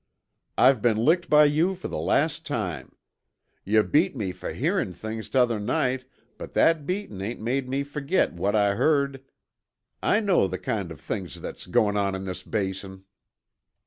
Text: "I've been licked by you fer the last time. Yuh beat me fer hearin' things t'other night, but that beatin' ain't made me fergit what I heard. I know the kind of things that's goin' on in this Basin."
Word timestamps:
"I've 0.57 0.81
been 0.81 0.97
licked 0.97 1.29
by 1.29 1.45
you 1.45 1.75
fer 1.75 1.87
the 1.87 1.99
last 1.99 2.43
time. 2.43 2.95
Yuh 3.65 3.83
beat 3.83 4.15
me 4.15 4.31
fer 4.31 4.51
hearin' 4.51 4.93
things 4.93 5.29
t'other 5.29 5.59
night, 5.59 6.05
but 6.39 6.53
that 6.53 6.87
beatin' 6.87 7.21
ain't 7.21 7.39
made 7.39 7.69
me 7.69 7.83
fergit 7.83 8.33
what 8.33 8.55
I 8.55 8.73
heard. 8.73 9.23
I 10.01 10.19
know 10.19 10.47
the 10.47 10.57
kind 10.57 10.91
of 10.91 10.99
things 10.99 11.39
that's 11.39 11.67
goin' 11.67 11.97
on 11.97 12.15
in 12.15 12.25
this 12.25 12.41
Basin." 12.41 13.03